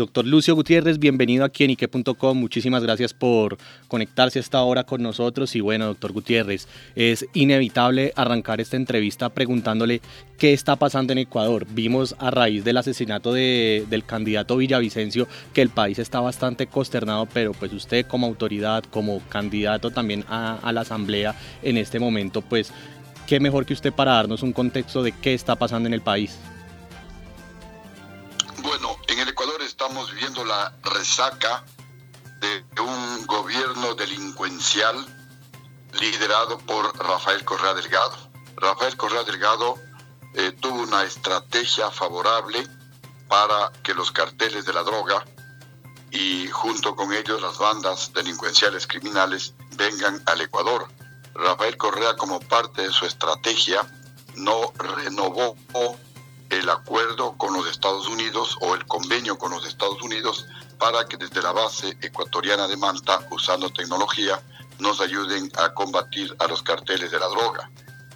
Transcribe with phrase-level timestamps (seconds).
[0.00, 2.38] Doctor Lucio Gutiérrez, bienvenido aquí en Ike.com.
[2.38, 5.54] Muchísimas gracias por conectarse a esta hora con nosotros.
[5.54, 10.00] Y bueno, doctor Gutiérrez, es inevitable arrancar esta entrevista preguntándole
[10.38, 11.66] qué está pasando en Ecuador.
[11.68, 17.52] Vimos a raíz del asesinato del candidato Villavicencio que el país está bastante consternado, pero
[17.52, 22.72] pues usted como autoridad, como candidato también a, a la asamblea en este momento, pues
[23.26, 26.38] qué mejor que usted para darnos un contexto de qué está pasando en el país.
[29.82, 31.64] Estamos viviendo la resaca
[32.38, 34.94] de un gobierno delincuencial
[35.98, 38.14] liderado por Rafael Correa Delgado.
[38.56, 39.76] Rafael Correa Delgado
[40.34, 42.62] eh, tuvo una estrategia favorable
[43.26, 45.24] para que los carteles de la droga
[46.10, 50.88] y junto con ellos las bandas delincuenciales criminales vengan al Ecuador.
[51.32, 53.80] Rafael Correa como parte de su estrategia
[54.36, 55.56] no renovó
[56.50, 60.46] el acuerdo con los Estados Unidos o el convenio con los Estados Unidos
[60.78, 64.42] para que desde la base ecuatoriana de Manta, usando tecnología,
[64.78, 67.70] nos ayuden a combatir a los carteles de la droga.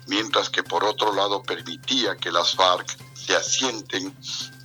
[0.07, 4.15] Mientras que por otro lado permitía que las FARC se asienten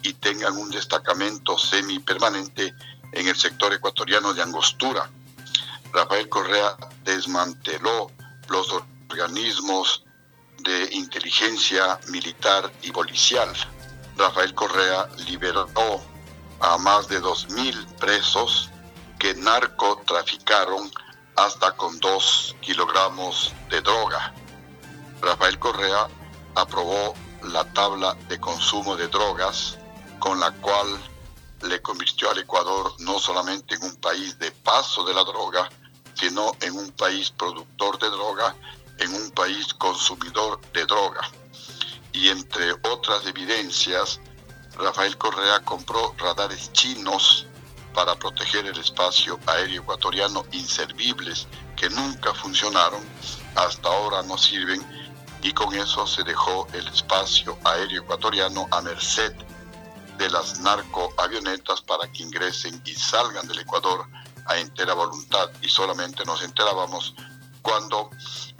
[0.01, 2.73] y tengan un destacamento semipermanente
[3.11, 5.09] en el sector ecuatoriano de Angostura.
[5.93, 8.11] Rafael Correa desmanteló
[8.49, 8.71] los
[9.09, 10.03] organismos
[10.63, 13.49] de inteligencia militar y policial.
[14.17, 15.67] Rafael Correa liberó
[16.59, 18.69] a más de 2.000 presos
[19.17, 20.91] que narcotraficaron
[21.35, 24.33] hasta con 2 kilogramos de droga.
[25.21, 26.07] Rafael Correa
[26.55, 29.77] aprobó la tabla de consumo de drogas
[30.19, 30.87] con la cual
[31.61, 35.69] le convirtió al Ecuador no solamente en un país de paso de la droga,
[36.13, 38.55] sino en un país productor de droga
[38.99, 41.21] en un país consumidor de droga.
[42.11, 44.19] Y entre otras evidencias,
[44.77, 47.45] Rafael Correa compró radares chinos
[47.93, 53.01] para proteger el espacio aéreo ecuatoriano inservibles que nunca funcionaron,
[53.55, 54.81] hasta ahora no sirven
[55.41, 59.33] y con eso se dejó el espacio aéreo ecuatoriano a merced
[60.17, 64.05] de las narcoavionetas para que ingresen y salgan del Ecuador
[64.45, 67.15] a entera voluntad y solamente nos enterábamos
[67.61, 68.09] cuando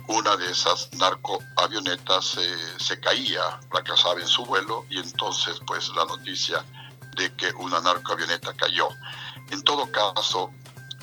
[0.10, 2.36] una de esas narcoavionetas
[2.78, 6.66] se caía, fracasaba en su vuelo y entonces pues la noticia
[7.16, 8.90] de que una narcoavioneta cayó.
[9.52, 10.52] En todo caso,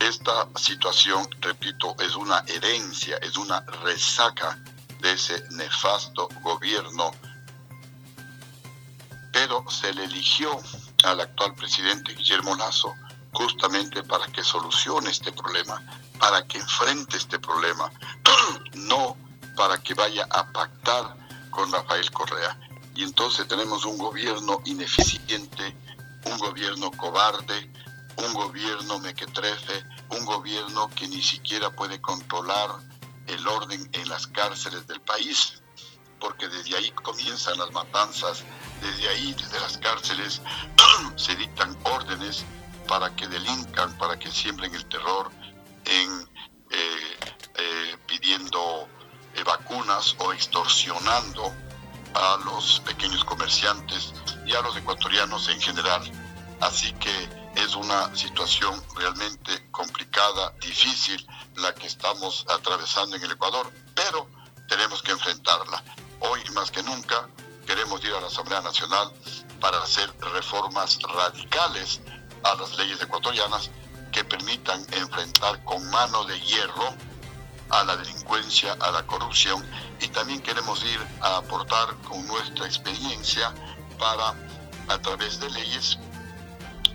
[0.00, 4.58] esta situación, repito, es una herencia, es una resaca
[5.00, 7.12] de ese nefasto gobierno,
[9.32, 10.58] pero se le eligió
[11.04, 12.92] al actual presidente Guillermo Lazo
[13.32, 15.80] justamente para que solucione este problema,
[16.18, 17.90] para que enfrente este problema,
[18.74, 19.16] no
[19.56, 21.16] para que vaya a pactar
[21.50, 22.58] con Rafael Correa.
[22.94, 25.76] Y entonces tenemos un gobierno ineficiente,
[26.24, 27.70] un gobierno cobarde,
[28.16, 32.70] un gobierno mequetrefe, un gobierno que ni siquiera puede controlar
[33.26, 35.60] el orden en las cárceles del país,
[36.20, 38.44] porque desde ahí comienzan las matanzas,
[38.80, 40.40] desde ahí, desde las cárceles,
[41.16, 42.44] se dictan órdenes
[42.86, 45.30] para que delincan, para que siembren el terror
[45.86, 47.18] eh,
[47.58, 48.88] eh, pidiendo
[49.34, 51.54] eh, vacunas o extorsionando
[52.14, 54.12] a los pequeños comerciantes
[54.44, 56.02] y a los ecuatorianos en general.
[56.60, 61.24] Así que es una situación realmente complicada, difícil,
[61.56, 64.28] la que estamos atravesando en el Ecuador, pero
[64.68, 65.82] tenemos que enfrentarla.
[66.20, 67.28] Hoy más que nunca
[67.66, 69.12] queremos ir a la Asamblea Nacional
[69.60, 72.00] para hacer reformas radicales
[72.42, 73.70] a las leyes ecuatorianas
[74.16, 76.94] que permitan enfrentar con mano de hierro
[77.68, 79.62] a la delincuencia, a la corrupción
[80.00, 83.52] y también queremos ir a aportar con nuestra experiencia
[83.98, 84.34] para,
[84.88, 85.98] a través de leyes,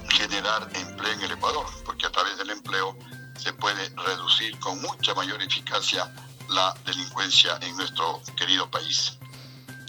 [0.09, 2.97] generar empleo en el Ecuador, porque a través del empleo
[3.37, 6.11] se puede reducir con mucha mayor eficacia
[6.49, 9.19] la delincuencia en nuestro querido país.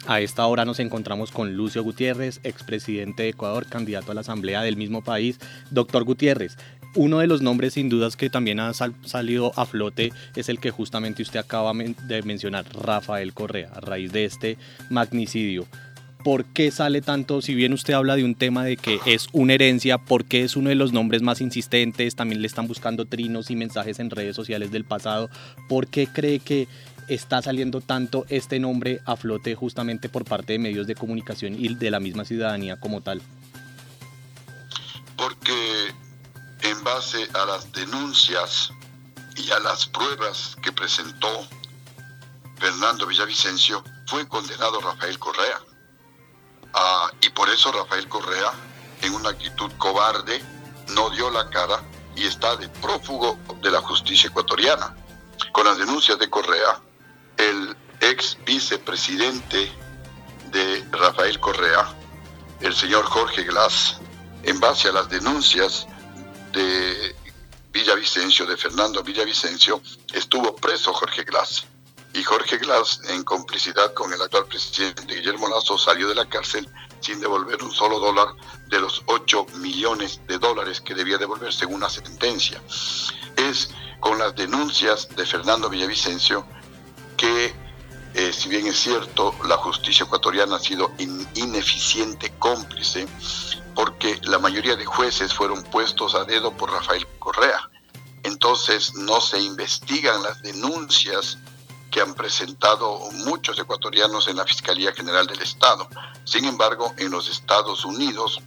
[0.07, 4.61] A esta hora nos encontramos con Lucio Gutiérrez, expresidente de Ecuador, candidato a la Asamblea
[4.61, 5.39] del mismo país.
[5.71, 6.59] Doctor Gutiérrez,
[6.95, 10.71] uno de los nombres sin dudas que también ha salido a flote es el que
[10.71, 14.59] justamente usted acaba de mencionar, Rafael Correa, a raíz de este
[14.91, 15.67] magnicidio.
[16.23, 17.43] ¿Por qué sale tanto?
[17.43, 20.55] Si bien usted habla de un tema de que es una herencia, ¿por qué es
[20.55, 22.15] uno de los nombres más insistentes?
[22.15, 25.31] También le están buscando trinos y mensajes en redes sociales del pasado.
[25.69, 26.69] ¿Por qué cree que
[27.09, 31.75] está saliendo tanto este nombre a flote justamente por parte de medios de comunicación y
[31.75, 33.21] de la misma ciudadanía como tal?
[36.95, 38.71] Base a las denuncias
[39.37, 41.47] y a las pruebas que presentó
[42.59, 45.59] Fernando Villavicencio, fue condenado Rafael Correa.
[46.75, 48.53] Ah, y por eso Rafael Correa,
[49.01, 50.43] en una actitud cobarde,
[50.89, 51.83] no dio la cara
[52.15, 54.95] y está de prófugo de la justicia ecuatoriana.
[55.53, 56.79] Con las denuncias de Correa,
[57.39, 59.73] el ex vicepresidente
[60.51, 61.89] de Rafael Correa,
[62.61, 63.99] el señor Jorge Glass,
[64.43, 65.87] en base a las denuncias
[66.53, 67.15] de
[67.73, 69.81] Villavicencio, de Fernando Villavicencio,
[70.13, 71.65] estuvo preso Jorge Glass.
[72.15, 76.69] Y Jorge Glass, en complicidad con el actual presidente Guillermo Lazo, salió de la cárcel
[77.01, 78.29] sin devolver un solo dólar
[78.69, 82.63] de los 8 millones de dólares que debía devolver según la sentencia.
[83.37, 83.71] Es
[84.01, 86.47] con las denuncias de Fernando Villavicencio
[87.17, 87.55] que,
[88.15, 93.09] eh, si bien es cierto, la justicia ecuatoriana ha sido ineficiente, cómplice,
[93.75, 97.71] porque la mayoría de jueces fueron puestos a dedo por Rafael Correa.
[98.23, 101.39] Entonces no se investigan las denuncias
[101.91, 105.89] que han presentado muchos ecuatorianos en la Fiscalía General del Estado.
[106.25, 108.41] Sin embargo, en los Estados Unidos,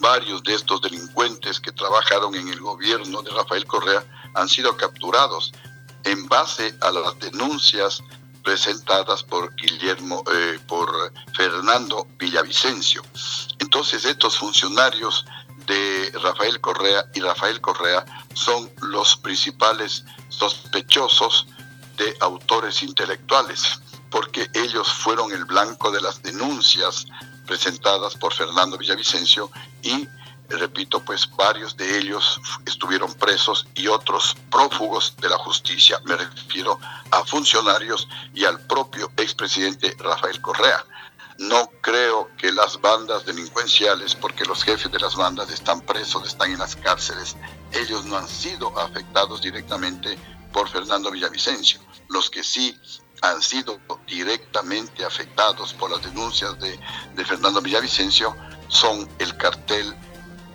[0.00, 5.52] varios de estos delincuentes que trabajaron en el gobierno de Rafael Correa han sido capturados
[6.04, 8.02] en base a las denuncias
[8.48, 13.02] presentadas por Guillermo, eh, por Fernando Villavicencio.
[13.58, 15.26] Entonces estos funcionarios
[15.66, 21.46] de Rafael Correa y Rafael Correa son los principales sospechosos
[21.98, 27.06] de autores intelectuales, porque ellos fueron el blanco de las denuncias
[27.46, 29.50] presentadas por Fernando Villavicencio
[29.82, 30.08] y
[30.56, 36.00] repito, pues varios de ellos estuvieron presos y otros prófugos de la justicia.
[36.04, 36.78] Me refiero
[37.10, 40.84] a funcionarios y al propio expresidente Rafael Correa.
[41.38, 46.50] No creo que las bandas delincuenciales, porque los jefes de las bandas están presos, están
[46.50, 47.36] en las cárceles,
[47.72, 50.18] ellos no han sido afectados directamente
[50.52, 51.80] por Fernando Villavicencio.
[52.08, 52.76] Los que sí
[53.22, 56.78] han sido directamente afectados por las denuncias de,
[57.14, 58.34] de Fernando Villavicencio
[58.68, 59.94] son el cartel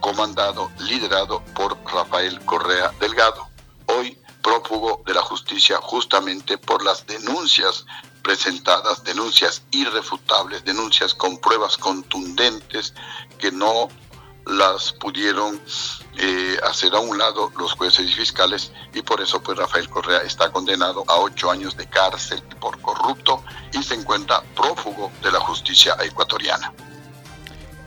[0.03, 3.47] comandado, liderado por Rafael Correa Delgado,
[3.85, 7.85] hoy prófugo de la justicia justamente por las denuncias
[8.21, 12.94] presentadas, denuncias irrefutables, denuncias con pruebas contundentes
[13.39, 13.88] que no
[14.45, 15.57] las pudieron
[16.17, 20.19] eh, hacer a un lado los jueces y fiscales y por eso pues Rafael Correa
[20.23, 23.41] está condenado a ocho años de cárcel por corrupto
[23.71, 26.73] y se encuentra prófugo de la justicia ecuatoriana.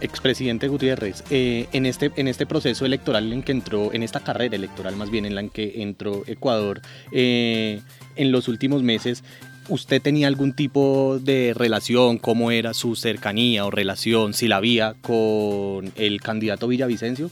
[0.01, 4.57] Expresidente Gutiérrez, eh, en, este, en este proceso electoral en que entró, en esta carrera
[4.57, 6.83] electoral más bien en la que entró Ecuador,
[7.13, 7.83] eh,
[8.17, 9.25] en los últimos meses,
[9.69, 14.95] ¿usted tenía algún tipo de relación, cómo era su cercanía o relación, si la había,
[15.01, 17.31] con el candidato Villavicencio?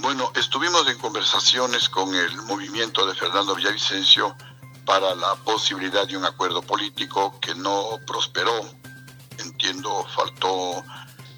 [0.00, 4.36] Bueno, estuvimos en conversaciones con el movimiento de Fernando Villavicencio
[4.84, 8.52] para la posibilidad de un acuerdo político que no prosperó
[10.14, 10.84] faltó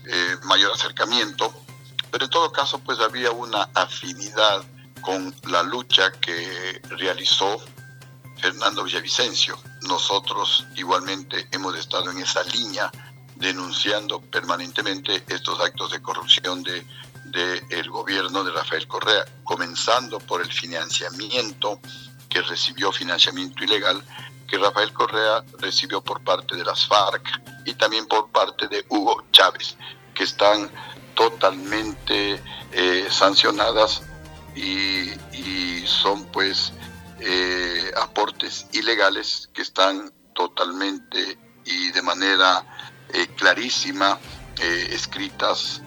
[0.04, 1.52] eh, mayor acercamiento,
[2.10, 4.64] pero en todo caso pues había una afinidad
[5.00, 7.62] con la lucha que realizó
[8.40, 9.56] Fernando Villavicencio.
[9.82, 12.90] Nosotros igualmente hemos estado en esa línea
[13.36, 16.86] denunciando permanentemente estos actos de corrupción de
[17.26, 21.80] del gobierno de Rafael Correa, comenzando por el financiamiento
[22.28, 24.02] que recibió financiamiento ilegal
[24.46, 29.24] que Rafael Correa recibió por parte de las FARC y también por parte de Hugo
[29.32, 29.76] Chávez,
[30.14, 30.70] que están
[31.14, 32.40] totalmente
[32.72, 34.02] eh, sancionadas
[34.54, 35.10] y,
[35.86, 36.72] son pues
[37.20, 42.64] eh, aportes ilegales que están totalmente y de manera
[43.12, 44.18] eh, clarísima
[44.90, 45.80] escritas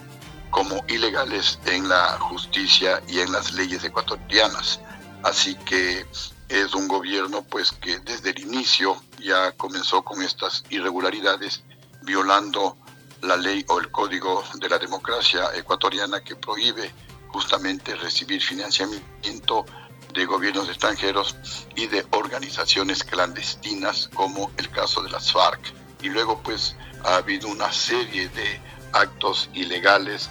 [0.52, 4.80] como ilegales en la justicia y en las leyes ecuatorianas.
[5.24, 6.06] Así que
[6.50, 11.64] es un gobierno pues que desde el inicio ya comenzó con estas irregularidades
[12.02, 12.76] violando
[13.22, 16.92] la ley o el código de la democracia ecuatoriana que prohíbe
[17.28, 19.66] justamente recibir financiamiento
[20.14, 21.36] de gobiernos extranjeros
[21.76, 25.62] y de organizaciones clandestinas como el caso de las FARC.
[26.02, 28.60] Y luego pues ha habido una serie de
[28.94, 30.30] actos ilegales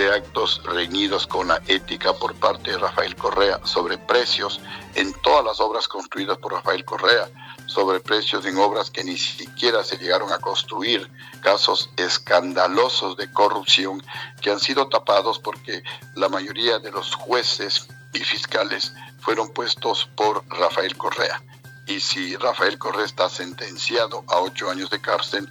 [0.00, 4.58] de actos reñidos con la ética por parte de Rafael Correa sobre precios
[4.94, 7.28] en todas las obras construidas por Rafael Correa,
[7.66, 11.10] sobre precios en obras que ni siquiera se llegaron a construir,
[11.42, 14.02] casos escandalosos de corrupción
[14.40, 15.82] que han sido tapados porque
[16.14, 21.42] la mayoría de los jueces y fiscales fueron puestos por Rafael Correa.
[21.86, 25.46] Y si Rafael Correa está sentenciado a ocho años de cárcel,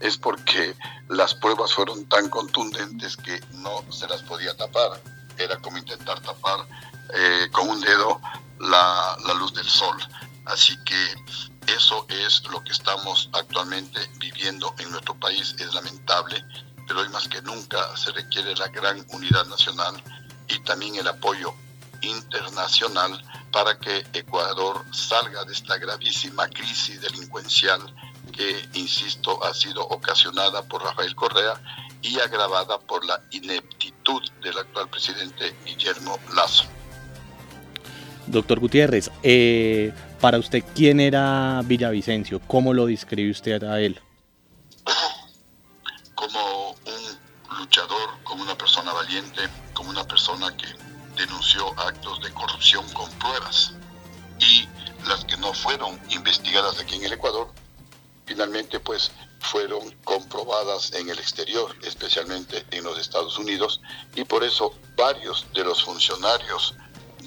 [0.00, 0.74] es porque
[1.08, 5.00] las pruebas fueron tan contundentes que no se las podía tapar.
[5.38, 6.66] Era como intentar tapar
[7.14, 8.20] eh, con un dedo
[8.60, 9.96] la, la luz del sol.
[10.46, 15.54] Así que eso es lo que estamos actualmente viviendo en nuestro país.
[15.58, 16.44] Es lamentable
[16.86, 20.02] pero hoy más que nunca se requiere la gran unidad nacional
[20.48, 21.54] y también el apoyo
[22.02, 27.80] internacional para que Ecuador salga de esta gravísima crisis delincuencial
[28.36, 31.60] que, insisto, ha sido ocasionada por Rafael Correa
[32.02, 36.64] y agravada por la ineptitud del actual presidente Guillermo Lazo.
[38.26, 42.40] Doctor Gutiérrez, eh, para usted, ¿quién era Villavicencio?
[42.40, 44.00] ¿Cómo lo describe usted a él?
[46.14, 50.66] Como un luchador, como una persona valiente, como una persona que
[51.16, 53.74] denunció actos de corrupción con pruebas
[54.40, 54.68] y
[55.06, 57.48] las que no fueron investigadas aquí en el Ecuador,
[58.34, 63.80] finalmente pues fueron comprobadas en el exterior, especialmente en los Estados Unidos,
[64.16, 66.74] y por eso varios de los funcionarios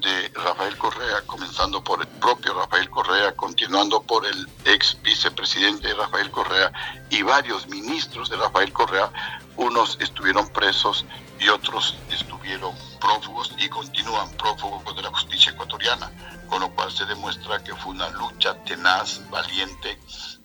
[0.01, 6.29] de Rafael Correa, comenzando por el propio Rafael Correa, continuando por el ex vicepresidente Rafael
[6.29, 6.73] Correa
[7.09, 9.09] y varios ministros de Rafael Correa,
[9.55, 11.05] unos estuvieron presos
[11.39, 16.11] y otros estuvieron prófugos y continúan prófugos de la justicia ecuatoriana,
[16.49, 19.97] con lo cual se demuestra que fue una lucha tenaz, valiente,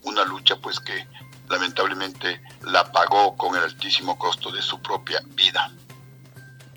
[0.03, 1.07] una lucha pues que
[1.49, 5.71] lamentablemente la pagó con el altísimo costo de su propia vida.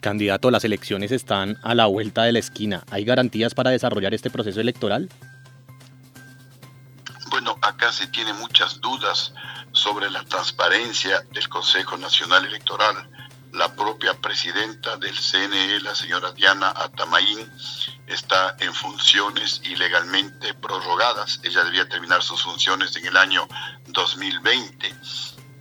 [0.01, 2.83] Candidato, las elecciones están a la vuelta de la esquina.
[2.91, 5.09] ¿Hay garantías para desarrollar este proceso electoral?
[7.31, 9.33] Bueno, acá se tiene muchas dudas
[9.71, 13.09] sobre la transparencia del Consejo Nacional Electoral.
[13.55, 17.49] La propia presidenta del CNE, la señora Diana Atamaín,
[18.05, 21.39] está en funciones ilegalmente prorrogadas.
[21.41, 23.47] Ella debía terminar sus funciones en el año
[23.87, 24.93] 2020.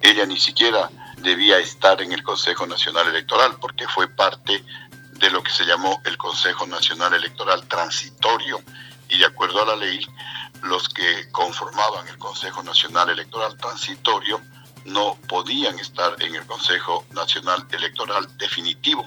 [0.00, 4.64] Ella ni siquiera debía estar en el Consejo Nacional Electoral porque fue parte
[5.12, 8.60] de lo que se llamó el Consejo Nacional Electoral Transitorio
[9.08, 10.04] y de acuerdo a la ley,
[10.62, 14.40] los que conformaban el Consejo Nacional Electoral Transitorio
[14.84, 19.04] no podían estar en el Consejo Nacional Electoral Definitivo.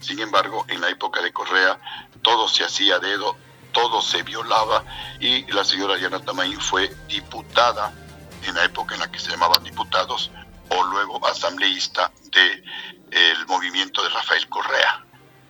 [0.00, 1.78] Sin embargo, en la época de Correa,
[2.22, 3.36] todo se hacía dedo,
[3.72, 4.84] todo se violaba
[5.20, 7.92] y la señora Diana Tamaín fue diputada
[8.44, 10.30] en la época en la que se llamaban diputados
[10.70, 12.64] o luego asambleísta del
[13.10, 15.04] el movimiento de Rafael Correa.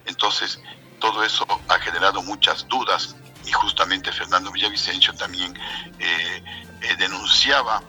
[0.06, 0.60] Entonces,
[1.00, 5.58] todo eso ha generado muchas dudas y justamente Fernando Villavicencio también
[5.98, 6.44] eh,
[6.82, 7.82] eh, denunciaba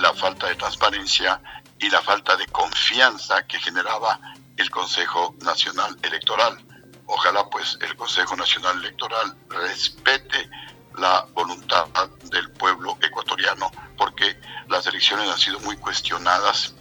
[0.00, 1.40] la falta de transparencia
[1.78, 4.18] y la falta de confianza que generaba
[4.56, 6.64] el Consejo Nacional Electoral.
[7.06, 10.48] Ojalá pues el Consejo Nacional Electoral respete
[10.96, 11.86] la voluntad
[12.24, 16.74] del pueblo ecuatoriano porque las elecciones han sido muy cuestionadas,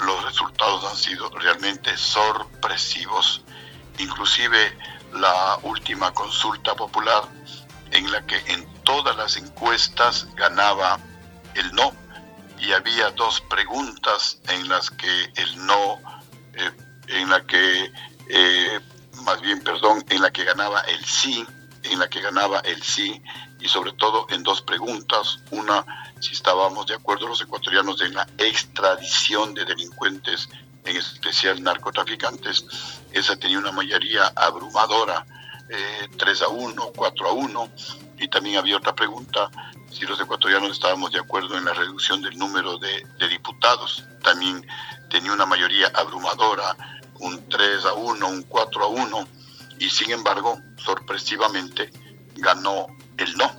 [0.00, 3.42] los resultados han sido realmente sorpresivos,
[3.98, 4.78] inclusive
[5.12, 7.24] la última consulta popular
[7.90, 10.98] en la que en todas las encuestas ganaba
[11.54, 12.01] el no
[12.62, 16.00] y había dos preguntas en las que el no,
[16.54, 16.70] eh,
[17.08, 17.92] en la que,
[18.28, 18.80] eh,
[19.24, 21.44] más bien, perdón, en la que ganaba el sí,
[21.82, 23.20] en la que ganaba el sí
[23.58, 25.40] y sobre todo en dos preguntas.
[25.50, 25.84] Una,
[26.20, 30.48] si estábamos de acuerdo los ecuatorianos en la extradición de delincuentes,
[30.84, 32.64] en especial narcotraficantes.
[33.12, 35.26] Esa tenía una mayoría abrumadora,
[35.72, 37.68] eh, 3 a 1, 4 a 1.
[38.18, 39.50] Y también había otra pregunta,
[39.90, 44.04] si los ecuatorianos estábamos de acuerdo en la reducción del número de, de diputados.
[44.22, 44.66] También
[45.10, 46.76] tenía una mayoría abrumadora,
[47.20, 49.28] un 3 a 1, un 4 a 1.
[49.78, 51.90] Y sin embargo, sorpresivamente,
[52.36, 52.86] ganó
[53.16, 53.50] el no,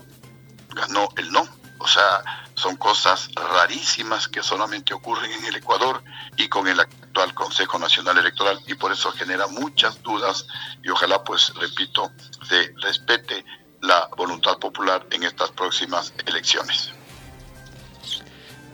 [0.73, 1.47] ganó el no.
[1.79, 6.03] O sea, son cosas rarísimas que solamente ocurren en el Ecuador
[6.37, 10.45] y con el actual Consejo Nacional Electoral y por eso genera muchas dudas
[10.83, 12.11] y ojalá pues, repito,
[12.47, 13.45] se respete
[13.81, 16.91] la voluntad popular en estas próximas elecciones.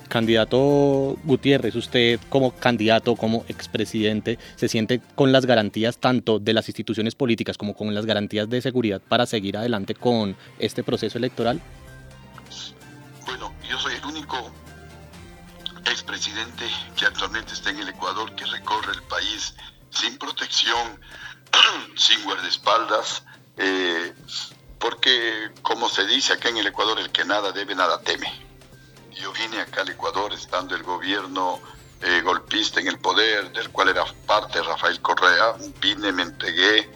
[0.10, 6.68] Candidato Gutiérrez, usted como candidato, como expresidente, ¿se siente con las garantías tanto de las
[6.68, 11.62] instituciones políticas como con las garantías de seguridad para seguir adelante con este proceso electoral?
[14.38, 14.52] Único
[15.86, 19.56] expresidente que actualmente está en el Ecuador, que recorre el país
[19.90, 21.00] sin protección,
[21.96, 23.24] sin guardaespaldas,
[23.58, 24.14] eh,
[24.80, 28.50] porque como se dice acá en el Ecuador, el que nada debe, nada teme
[29.20, 31.60] yo vine acá al Ecuador estando el gobierno
[32.02, 35.56] eh, golpista en el poder, del cual era parte Rafael Correa.
[35.82, 36.90] Vine, me entregué,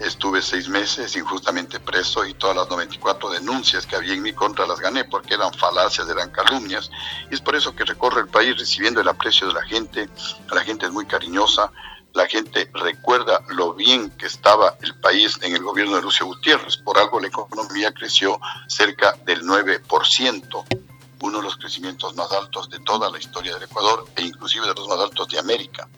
[0.00, 4.66] estuve seis meses injustamente preso y todas las 94 denuncias que había en mi contra
[4.66, 6.90] las gané porque eran falacias, eran calumnias.
[7.30, 10.08] Y es por eso que recorre el país recibiendo el aprecio de la gente.
[10.52, 11.70] La gente es muy cariñosa.
[12.12, 16.76] La gente recuerda lo bien que estaba el país en el gobierno de Lucio Gutiérrez.
[16.76, 20.64] Por algo la economía creció cerca del 9%
[21.24, 24.74] uno de los crecimientos más altos de toda la historia del Ecuador e inclusive de
[24.74, 25.88] los más altos de América.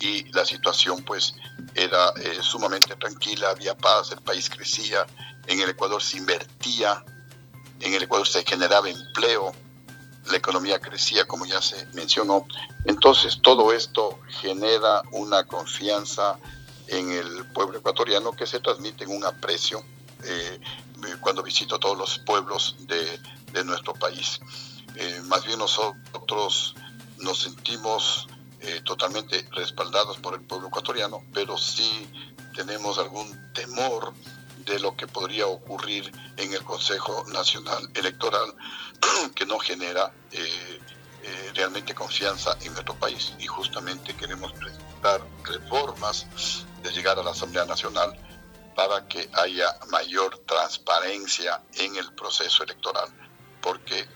[0.00, 1.34] Y la situación pues
[1.74, 5.06] era eh, sumamente tranquila, había paz, el país crecía,
[5.46, 7.04] en el Ecuador se invertía,
[7.80, 9.52] en el Ecuador se generaba empleo,
[10.30, 12.46] la economía crecía como ya se mencionó.
[12.84, 16.38] Entonces todo esto genera una confianza
[16.88, 19.84] en el pueblo ecuatoriano que se transmite en un aprecio
[20.24, 20.60] eh,
[21.20, 23.20] cuando visito todos los pueblos de,
[23.52, 24.40] de nuestro país.
[24.96, 26.74] Eh, más bien nosotros
[27.18, 28.28] nos sentimos
[28.60, 32.08] eh, totalmente respaldados por el pueblo ecuatoriano, pero sí
[32.54, 34.14] tenemos algún temor
[34.64, 38.54] de lo que podría ocurrir en el Consejo Nacional Electoral,
[39.34, 40.80] que no genera eh,
[41.54, 43.34] realmente confianza en nuestro país.
[43.38, 46.26] Y justamente queremos presentar reformas
[46.82, 48.16] de llegar a la Asamblea Nacional
[48.76, 53.08] para que haya mayor transparencia en el proceso electoral,
[53.66, 54.06] porque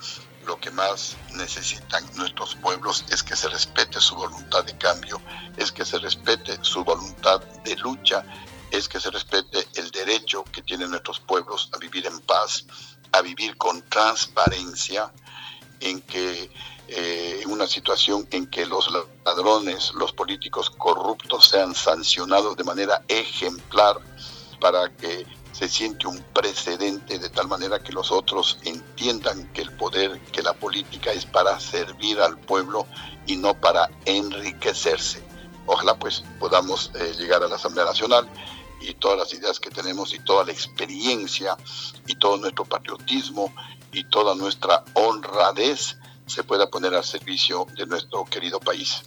[0.47, 5.21] lo que más necesitan nuestros pueblos es que se respete su voluntad de cambio,
[5.57, 8.25] es que se respete su voluntad de lucha,
[8.71, 12.65] es que se respete el derecho que tienen nuestros pueblos a vivir en paz,
[13.11, 15.13] a vivir con transparencia,
[15.81, 16.49] en que
[16.87, 18.89] eh, una situación en que los
[19.25, 23.97] ladrones, los políticos corruptos sean sancionados de manera ejemplar
[24.61, 29.73] para que se siente un precedente de tal manera que los otros entiendan que el
[29.73, 32.87] poder, que la política es para servir al pueblo
[33.27, 35.23] y no para enriquecerse.
[35.67, 38.29] Ojalá pues podamos eh, llegar a la Asamblea Nacional
[38.81, 41.57] y todas las ideas que tenemos y toda la experiencia
[42.07, 43.53] y todo nuestro patriotismo
[43.93, 49.03] y toda nuestra honradez se pueda poner al servicio de nuestro querido país.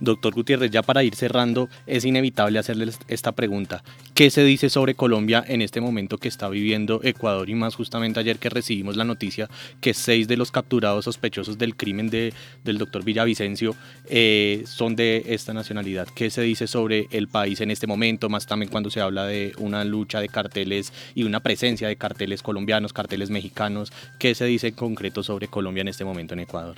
[0.00, 3.82] Doctor Gutiérrez, ya para ir cerrando, es inevitable hacerles esta pregunta.
[4.14, 8.20] ¿Qué se dice sobre Colombia en este momento que está viviendo Ecuador y más justamente
[8.20, 9.48] ayer que recibimos la noticia
[9.80, 12.32] que seis de los capturados sospechosos del crimen de,
[12.64, 13.74] del doctor Villavicencio
[14.06, 16.08] eh, son de esta nacionalidad?
[16.14, 19.52] ¿Qué se dice sobre el país en este momento, más también cuando se habla de
[19.58, 23.92] una lucha de carteles y una presencia de carteles colombianos, carteles mexicanos?
[24.18, 26.76] ¿Qué se dice en concreto sobre Colombia en este momento en Ecuador?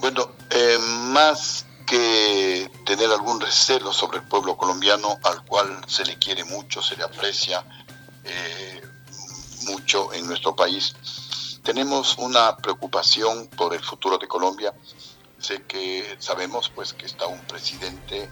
[0.00, 0.78] Bueno, eh,
[1.12, 1.57] más
[1.88, 6.96] que tener algún recelo sobre el pueblo colombiano, al cual se le quiere mucho, se
[6.96, 7.64] le aprecia
[8.24, 8.82] eh,
[9.62, 10.94] mucho en nuestro país,
[11.62, 14.72] tenemos una preocupación por el futuro de Colombia.
[15.38, 18.30] Sé que sabemos pues que está un presidente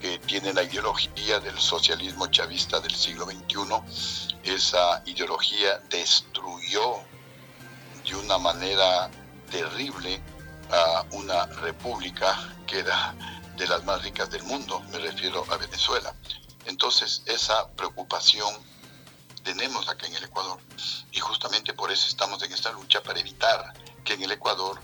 [0.00, 4.28] que tiene la ideología del socialismo chavista del siglo XXI.
[4.44, 6.98] Esa ideología destruyó
[8.04, 9.10] de una manera
[9.50, 10.20] terrible
[10.70, 13.14] a una república que era
[13.56, 16.14] de las más ricas del mundo, me refiero a Venezuela.
[16.66, 18.54] Entonces, esa preocupación
[19.42, 20.60] tenemos acá en el Ecuador
[21.10, 23.72] y justamente por eso estamos en esta lucha para evitar
[24.04, 24.80] que en el Ecuador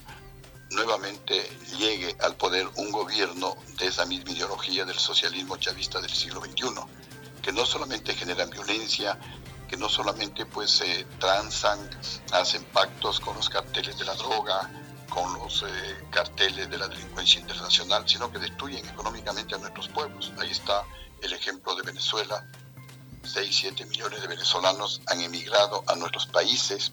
[0.70, 1.42] nuevamente
[1.78, 6.74] llegue al poder un gobierno de esa misma ideología del socialismo chavista del siglo XXI,
[7.42, 9.18] que no solamente generan violencia,
[9.68, 11.78] que no solamente pues se transan,
[12.32, 14.70] hacen pactos con los carteles de la droga,
[15.08, 20.32] con los eh, carteles de la delincuencia internacional, sino que destruyen económicamente a nuestros pueblos.
[20.38, 20.84] Ahí está
[21.22, 22.46] el ejemplo de Venezuela.
[23.22, 26.92] 6, 7 millones de venezolanos han emigrado a nuestros países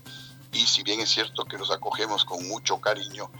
[0.53, 3.31] y si bien es cierto que los acogemos con mucho cariño,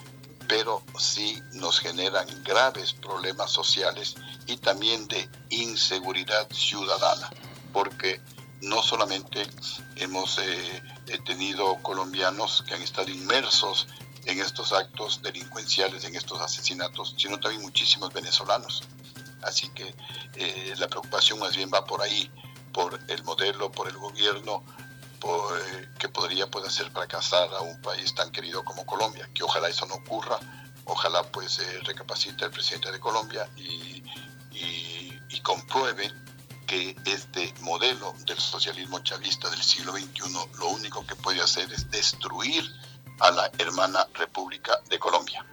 [0.47, 4.15] pero sí nos generan graves problemas sociales
[4.47, 7.29] y también de inseguridad ciudadana,
[7.73, 8.21] porque
[8.61, 9.47] no solamente
[9.95, 10.83] hemos eh,
[11.25, 13.87] tenido colombianos que han estado inmersos
[14.25, 18.83] en estos actos delincuenciales, en estos asesinatos, sino también muchísimos venezolanos.
[19.41, 19.95] Así que
[20.35, 22.29] eh, la preocupación más bien va por ahí,
[22.73, 24.63] por el modelo, por el gobierno,
[25.19, 29.43] por, eh, que podría pues, hacer fracasar a un país tan querido como Colombia, que
[29.43, 30.39] ojalá eso no ocurra,
[30.85, 34.03] ojalá pues eh, recapacite el presidente de Colombia y,
[34.51, 36.11] y, y compruebe
[36.67, 41.89] que este modelo del socialismo chavista del siglo XXI lo único que puede hacer es
[41.91, 42.63] destruir
[43.21, 45.45] a la hermana República de Colombia.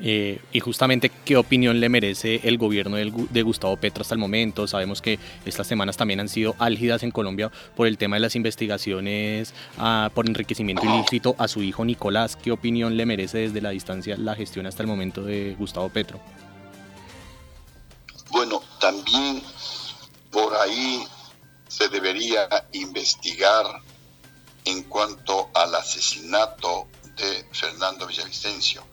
[0.00, 4.68] Eh, y justamente, ¿qué opinión le merece el gobierno de Gustavo Petro hasta el momento?
[4.68, 8.36] Sabemos que estas semanas también han sido álgidas en Colombia por el tema de las
[8.36, 12.36] investigaciones ah, por enriquecimiento ilícito a su hijo Nicolás.
[12.36, 16.20] ¿Qué opinión le merece desde la distancia la gestión hasta el momento de Gustavo Petro?
[18.30, 19.42] Bueno, también
[20.30, 21.02] por ahí
[21.66, 23.64] se debería investigar
[24.68, 28.84] en cuanto al asesinato de Fernando Villavicencio,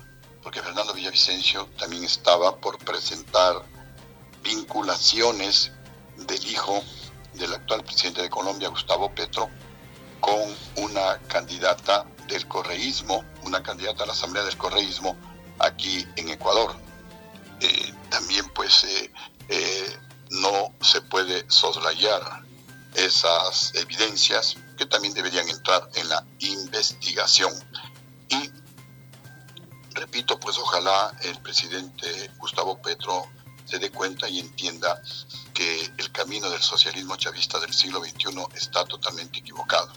[0.41, 3.61] porque Fernando Villavicencio también estaba por presentar
[4.41, 5.73] vinculaciones
[6.15, 6.81] del hijo
[7.33, 9.49] del actual presidente de Colombia, Gustavo Petro,
[10.21, 15.17] con una candidata del correísmo, una candidata a la Asamblea del Correísmo
[15.59, 16.73] aquí en Ecuador.
[17.59, 18.85] eh, también pues
[20.29, 22.43] no se puede soslayar
[22.93, 27.53] esas evidencias que también deberían entrar en la investigación.
[28.29, 28.51] Y
[29.93, 33.25] repito, pues ojalá el presidente Gustavo Petro
[33.65, 35.01] se dé cuenta y entienda
[35.53, 39.91] que el camino del socialismo chavista del siglo XXI está totalmente equivocado.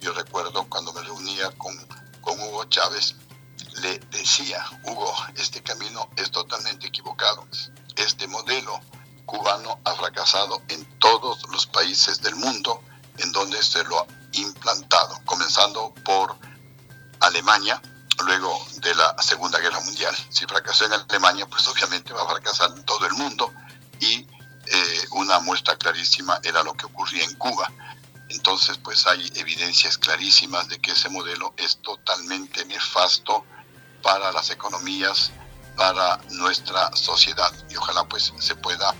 [0.00, 1.74] Yo recuerdo cuando me reunía con,
[2.20, 3.16] con Hugo Chávez,
[3.82, 7.46] le decía, Hugo, este camino es totalmente equivocado.
[7.96, 8.80] Este modelo
[9.26, 12.82] cubano ha fracasado en todos los países del mundo
[13.18, 16.36] en donde se lo implantado, comenzando por
[17.20, 17.80] Alemania,
[18.24, 20.14] luego de la Segunda Guerra Mundial.
[20.30, 23.52] Si fracasó en Alemania, pues obviamente va a fracasar en todo el mundo
[24.00, 24.26] y
[24.66, 27.70] eh, una muestra clarísima era lo que ocurría en Cuba.
[28.28, 33.44] Entonces, pues hay evidencias clarísimas de que ese modelo es totalmente nefasto
[34.02, 35.30] para las economías,
[35.76, 38.94] para nuestra sociedad y ojalá pues se pueda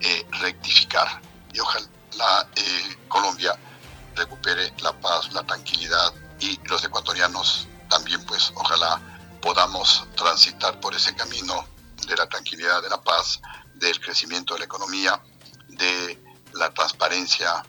[0.00, 1.20] eh, rectificar
[1.52, 3.58] y ojalá eh, Colombia
[4.14, 9.00] recupere la paz, la tranquilidad y los ecuatorianos también pues ojalá
[9.40, 11.66] podamos transitar por ese camino
[12.06, 13.40] de la tranquilidad, de la paz,
[13.74, 15.20] del crecimiento de la economía,
[15.68, 16.18] de
[16.54, 17.62] la transparencia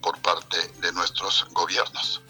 [0.00, 2.20] por parte de nuestros gobiernos.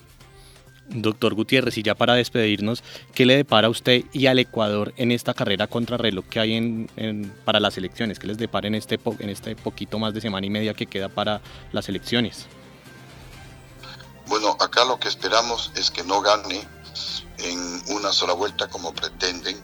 [0.88, 2.82] Doctor Gutiérrez, y ya para despedirnos,
[3.14, 6.54] ¿qué le depara a usted y al Ecuador en esta carrera contra reloj que hay
[6.54, 8.18] en, para las elecciones?
[8.18, 11.08] ¿Qué les depara en este, en este poquito más de semana y media que queda
[11.08, 11.40] para
[11.72, 12.46] las elecciones?
[14.26, 16.66] Bueno, acá lo que esperamos es que no gane
[17.38, 19.62] en una sola vuelta como pretenden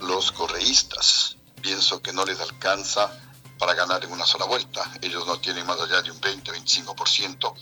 [0.00, 1.36] los correístas.
[1.62, 3.10] Pienso que no les alcanza
[3.58, 4.90] para ganar en una sola vuelta.
[5.00, 7.54] Ellos no tienen más allá de un 20-25%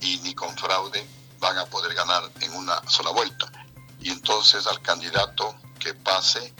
[0.00, 1.06] y ni con fraude
[1.40, 3.50] van a poder ganar en una sola vuelta.
[4.00, 6.54] Y entonces al candidato que pase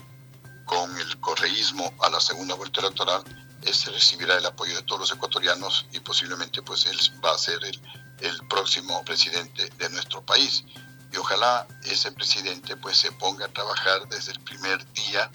[0.66, 3.22] con el correísmo a la segunda vuelta electoral,
[3.62, 7.62] ese recibirá el apoyo de todos los ecuatorianos y posiblemente pues él va a ser
[7.64, 7.80] el,
[8.20, 10.64] el próximo presidente de nuestro país.
[11.12, 15.30] Y ojalá ese presidente pues se ponga a trabajar desde el primer día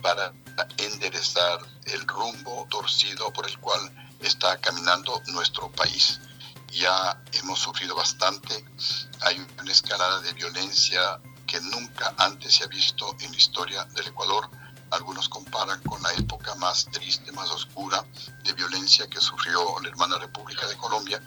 [0.00, 0.32] para
[0.78, 3.80] enderezar el rumbo torcido por el cual
[4.20, 6.20] está caminando nuestro país
[6.72, 8.64] ya hemos sufrido bastante.
[9.20, 14.08] Hay una escalada de violencia que nunca antes se ha visto en la historia del
[14.08, 14.48] Ecuador.
[14.90, 18.04] Algunos comparan con la época más triste, más oscura
[18.42, 21.20] de violencia que sufrió la hermana República de Colombia.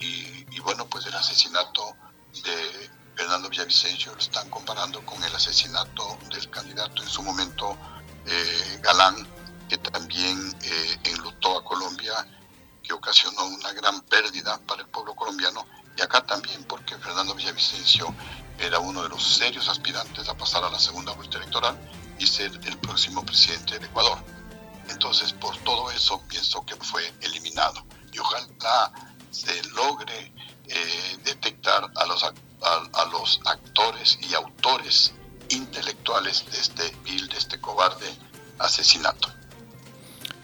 [0.00, 1.94] Y, bueno, pues el asesinato
[2.32, 7.76] de Fernando Villavicencio lo están comparando con el asesinato del candidato en su momento,
[8.26, 9.26] eh, Galán,
[9.68, 12.26] que también eh, enlutó a Colombia
[12.92, 18.14] ocasionó una gran pérdida para el pueblo colombiano y acá también porque Fernando Villavicencio
[18.58, 21.78] era uno de los serios aspirantes a pasar a la segunda vuelta electoral
[22.18, 24.18] y ser el próximo presidente del Ecuador.
[24.88, 28.92] Entonces, por todo eso pienso que fue eliminado y ojalá
[29.30, 30.32] se logre
[30.66, 35.12] eh, detectar a los, a los actores y autores
[35.48, 38.06] intelectuales de este de este cobarde
[38.58, 39.28] asesinato.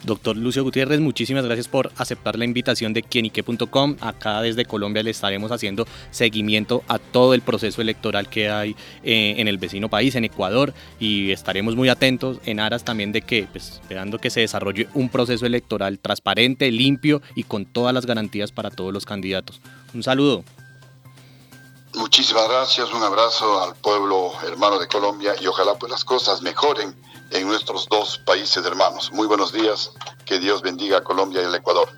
[0.06, 3.96] Doctor Lucio Gutiérrez, muchísimas gracias por aceptar la invitación de quienique.com.
[4.00, 9.34] Acá desde Colombia le estaremos haciendo seguimiento a todo el proceso electoral que hay eh,
[9.38, 13.48] en el vecino país, en Ecuador, y estaremos muy atentos en aras también de que,
[13.50, 18.52] pues, esperando que se desarrolle un proceso electoral transparente, limpio y con todas las garantías
[18.52, 19.60] para todos los candidatos.
[19.92, 20.44] Un saludo.
[21.96, 26.94] Muchísimas gracias, un abrazo al pueblo hermano de Colombia y ojalá pues las cosas mejoren
[27.30, 29.10] en nuestros dos países hermanos.
[29.12, 29.92] Muy buenos días,
[30.24, 31.88] que Dios bendiga a Colombia y el Ecuador.